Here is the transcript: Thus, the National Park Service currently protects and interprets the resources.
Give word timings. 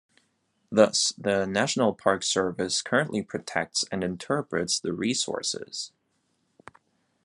Thus, 0.71 1.13
the 1.15 1.45
National 1.45 1.93
Park 1.93 2.23
Service 2.23 2.81
currently 2.81 3.21
protects 3.21 3.85
and 3.91 4.03
interprets 4.03 4.79
the 4.79 4.93
resources. 4.93 5.91